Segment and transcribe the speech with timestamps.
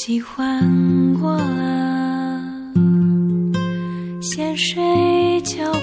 [0.00, 2.42] 喜欢过了
[4.20, 5.24] 先睡。
[5.44, 5.80] 觉吧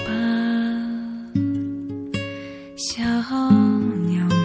[2.76, 3.02] 小
[4.08, 4.36] 鸟们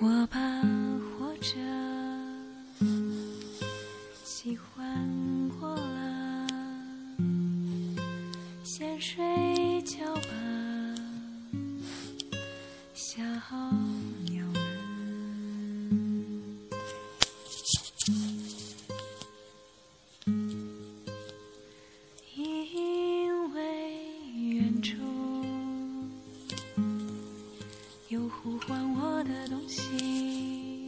[0.00, 0.38] 我吧
[1.16, 1.50] 活着
[4.24, 6.46] 喜欢过了
[8.64, 9.24] 先睡
[14.30, 14.56] 鸟们。
[22.34, 23.60] 因为
[24.48, 24.96] 远处
[28.08, 30.86] 有呼唤我的东西，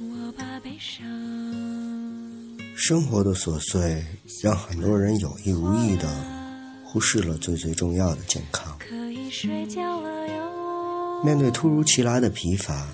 [0.00, 1.04] 我把悲伤
[2.74, 4.04] 生活的琐碎
[4.42, 6.08] 让很多人有意无意的
[6.84, 8.78] 忽视了最最重要的健康。
[8.78, 10.47] 可以睡觉了哟。
[11.24, 12.86] 面对突如其来的疲乏，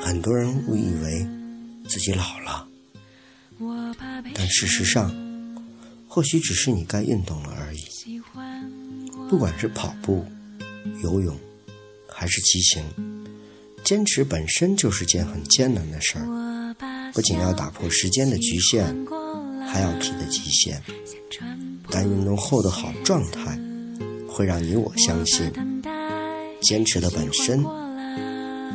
[0.00, 1.26] 很多人误以为
[1.88, 2.66] 自己老了，
[4.34, 5.12] 但事实上，
[6.08, 7.80] 或许只是你该运动了而已。
[9.28, 10.24] 不管是跑步、
[11.02, 11.36] 游泳，
[12.08, 12.82] 还是骑行，
[13.84, 16.74] 坚持本身就是件很艰难的事儿。
[17.12, 18.86] 不仅要打破时间的局限
[19.66, 20.82] 还要提的极限。
[21.92, 23.58] 但运动后的好状态，
[24.28, 25.50] 会让你我相信，
[26.60, 27.64] 坚持的本身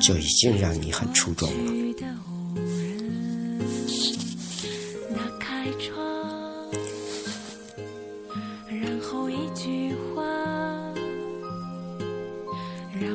[0.02, 1.72] 就已经让你很出众了。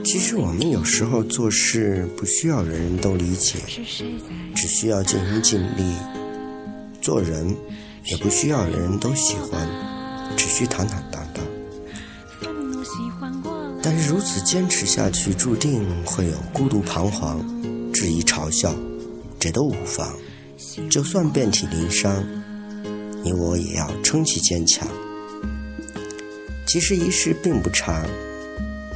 [0.03, 3.59] 其实我们有时候做事不需要人人都理解，
[4.55, 5.95] 只需要尽心尽力；
[7.01, 7.57] 做人
[8.07, 9.69] 也不需要人人都喜欢，
[10.37, 11.45] 只需坦坦荡荡。
[13.83, 17.41] 但是如此坚持下去，注定会有孤独彷徨、
[17.93, 18.75] 质疑嘲笑，
[19.39, 20.15] 这都无妨。
[20.91, 22.23] 就算遍体鳞伤，
[23.23, 24.87] 你我也要撑起坚强。
[26.67, 28.07] 其实一世并不长，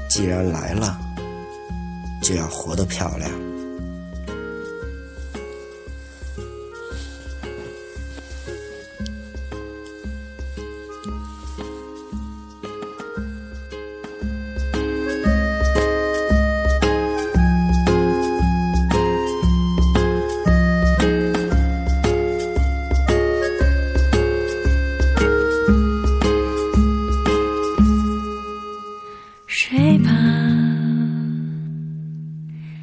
[0.09, 0.99] 既然来了，
[2.23, 3.31] 就要活得漂亮。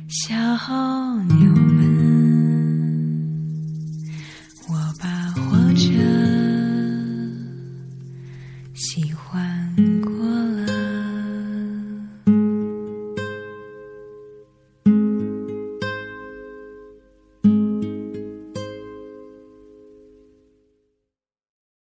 [0.07, 1.00] 小猴